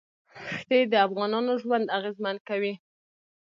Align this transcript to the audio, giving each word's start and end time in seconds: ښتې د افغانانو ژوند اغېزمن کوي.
ښتې 0.59 0.79
د 0.91 0.93
افغانانو 1.07 1.51
ژوند 1.63 1.85
اغېزمن 1.97 2.35
کوي. 2.49 2.73